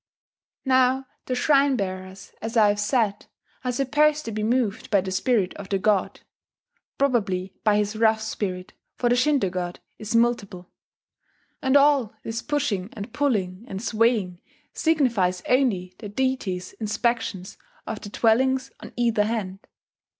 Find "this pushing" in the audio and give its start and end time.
12.23-12.89